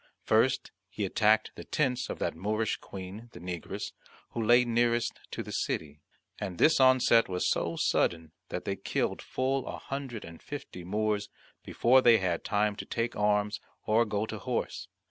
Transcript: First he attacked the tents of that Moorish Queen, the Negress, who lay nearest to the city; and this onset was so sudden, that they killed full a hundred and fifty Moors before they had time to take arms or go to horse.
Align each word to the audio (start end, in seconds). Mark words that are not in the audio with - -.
First 0.23 0.71
he 0.89 1.05
attacked 1.05 1.51
the 1.53 1.63
tents 1.63 2.09
of 2.09 2.17
that 2.17 2.35
Moorish 2.35 2.77
Queen, 2.77 3.29
the 3.33 3.39
Negress, 3.39 3.91
who 4.31 4.43
lay 4.43 4.65
nearest 4.65 5.19
to 5.29 5.43
the 5.43 5.51
city; 5.51 6.01
and 6.39 6.57
this 6.57 6.79
onset 6.79 7.29
was 7.29 7.47
so 7.47 7.75
sudden, 7.75 8.31
that 8.49 8.65
they 8.65 8.75
killed 8.77 9.21
full 9.21 9.67
a 9.67 9.77
hundred 9.77 10.25
and 10.25 10.41
fifty 10.41 10.83
Moors 10.83 11.29
before 11.63 12.01
they 12.01 12.17
had 12.17 12.43
time 12.43 12.75
to 12.77 12.85
take 12.87 13.15
arms 13.15 13.59
or 13.85 14.03
go 14.05 14.25
to 14.25 14.39
horse. 14.39 14.87